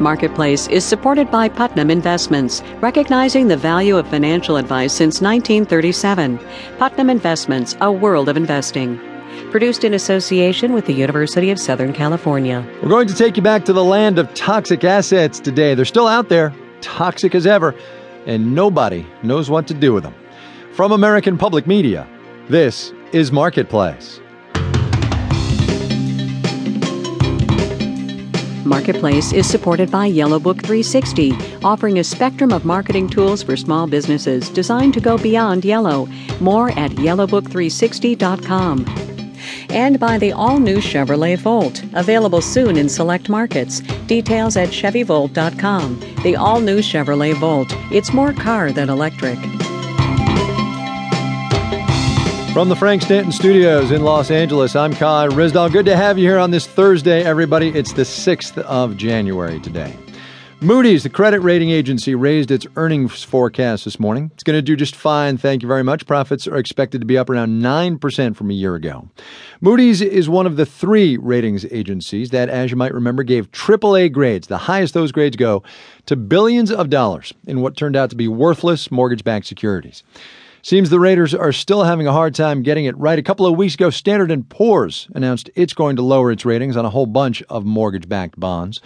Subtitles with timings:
[0.00, 6.40] Marketplace is supported by Putnam Investments, recognizing the value of financial advice since 1937.
[6.78, 8.98] Putnam Investments, a world of investing.
[9.50, 12.66] Produced in association with the University of Southern California.
[12.82, 15.74] We're going to take you back to the land of toxic assets today.
[15.74, 17.74] They're still out there, toxic as ever,
[18.24, 20.14] and nobody knows what to do with them.
[20.72, 22.08] From American Public Media,
[22.48, 24.18] this is Marketplace.
[28.64, 31.32] Marketplace is supported by Yellow Book 360,
[31.64, 36.06] offering a spectrum of marketing tools for small businesses designed to go beyond yellow.
[36.40, 38.86] More at yellowbook360.com.
[39.70, 43.80] And by the all new Chevrolet Volt, available soon in select markets.
[44.06, 46.00] Details at ChevyVolt.com.
[46.22, 47.68] The all new Chevrolet Volt.
[47.90, 49.38] It's more car than electric.
[52.52, 55.70] From the Frank Stanton Studios in Los Angeles, I'm Kai Ryssdal.
[55.70, 57.68] Good to have you here on this Thursday, everybody.
[57.68, 59.96] It's the 6th of January today.
[60.60, 64.32] Moody's, the credit rating agency, raised its earnings forecast this morning.
[64.34, 66.06] It's going to do just fine, thank you very much.
[66.06, 69.08] Profits are expected to be up around 9% from a year ago.
[69.60, 74.10] Moody's is one of the three ratings agencies that, as you might remember, gave AAA
[74.10, 75.62] grades, the highest those grades go,
[76.06, 80.02] to billions of dollars in what turned out to be worthless mortgage backed securities.
[80.62, 83.18] Seems the raters are still having a hard time getting it right.
[83.18, 86.76] A couple of weeks ago, Standard & Poor's announced it's going to lower its ratings
[86.76, 88.80] on a whole bunch of mortgage-backed bonds.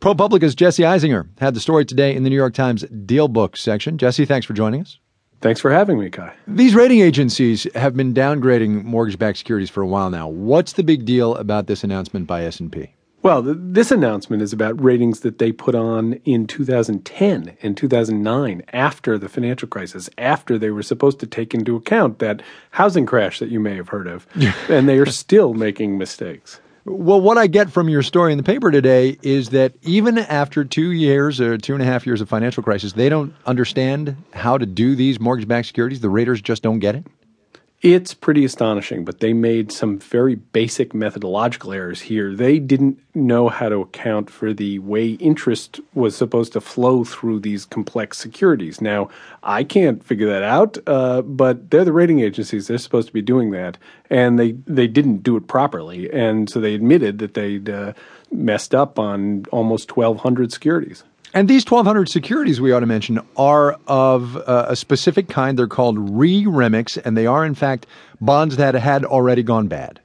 [0.00, 3.96] ProPublica's Jesse Eisinger had the story today in the New York Times DealBook section.
[3.96, 4.98] Jesse, thanks for joining us.
[5.40, 6.34] Thanks for having me, Kai.
[6.46, 10.28] These rating agencies have been downgrading mortgage-backed securities for a while now.
[10.28, 12.94] What's the big deal about this announcement by S&P?
[13.24, 18.62] Well, th- this announcement is about ratings that they put on in 2010 and 2009
[18.74, 22.42] after the financial crisis, after they were supposed to take into account that
[22.72, 24.26] housing crash that you may have heard of.
[24.68, 26.60] and they are still making mistakes.
[26.84, 30.62] Well, what I get from your story in the paper today is that even after
[30.62, 34.58] two years or two and a half years of financial crisis, they don't understand how
[34.58, 36.00] to do these mortgage backed securities.
[36.00, 37.06] The raters just don't get it.
[37.84, 42.34] It's pretty astonishing, but they made some very basic methodological errors here.
[42.34, 47.40] They didn't know how to account for the way interest was supposed to flow through
[47.40, 48.80] these complex securities.
[48.80, 49.10] Now,
[49.42, 52.68] I can't figure that out, uh, but they're the rating agencies.
[52.68, 53.76] They're supposed to be doing that,
[54.08, 56.10] and they, they didn't do it properly.
[56.10, 57.92] And so they admitted that they'd uh,
[58.32, 61.04] messed up on almost 1,200 securities.
[61.34, 65.58] And these 1,200 securities we ought to mention are of uh, a specific kind.
[65.58, 67.86] They're called re REMICs, and they are, in fact,
[68.20, 69.98] bonds that had already gone bad.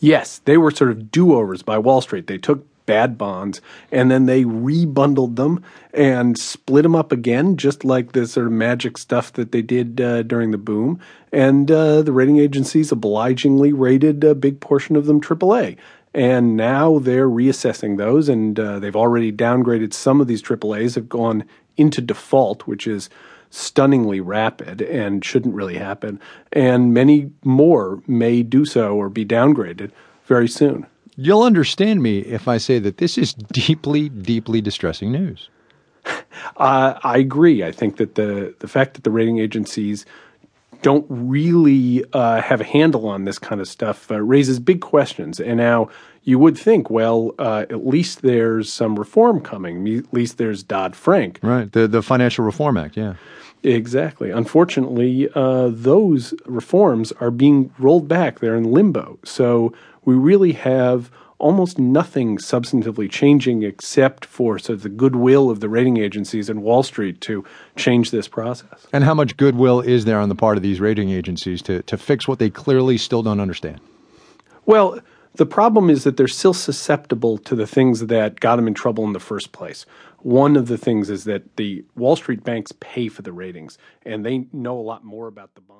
[0.00, 2.28] Yes, they were sort of do overs by Wall Street.
[2.28, 3.60] They took bad bonds
[3.92, 8.52] and then they rebundled them and split them up again, just like the sort of
[8.52, 10.98] magic stuff that they did uh, during the boom.
[11.30, 15.76] And uh, the rating agencies obligingly rated a big portion of them AAA
[16.14, 21.08] and now they're reassessing those, and uh, they've already downgraded some of these AAA's, have
[21.08, 21.44] gone
[21.76, 23.08] into default, which is
[23.50, 26.20] stunningly rapid and shouldn't really happen.
[26.52, 29.90] And many more may do so or be downgraded
[30.26, 30.86] very soon.
[31.16, 35.48] You'll understand me if I say that this is deeply, deeply distressing news.
[36.56, 37.64] Uh, I agree.
[37.64, 40.06] I think that the the fact that the rating agencies
[40.82, 45.40] don't really uh, have a handle on this kind of stuff uh, raises big questions.
[45.40, 45.88] And now
[46.22, 49.88] you would think, well, uh, at least there's some reform coming.
[49.88, 51.40] At least there's Dodd Frank.
[51.42, 52.96] Right, the the Financial Reform Act.
[52.96, 53.14] Yeah.
[53.64, 54.30] Exactly.
[54.30, 58.38] Unfortunately, uh, those reforms are being rolled back.
[58.38, 59.18] They're in limbo.
[59.24, 59.72] So
[60.04, 65.68] we really have almost nothing substantively changing except for sort of the goodwill of the
[65.68, 67.44] rating agencies and Wall Street to
[67.76, 68.86] change this process.
[68.92, 71.96] And how much goodwill is there on the part of these rating agencies to, to
[71.96, 73.80] fix what they clearly still don't understand?
[74.66, 75.00] Well,
[75.34, 79.04] the problem is that they're still susceptible to the things that got them in trouble
[79.04, 79.86] in the first place.
[80.18, 84.26] One of the things is that the Wall Street banks pay for the ratings, and
[84.26, 85.76] they know a lot more about the bond.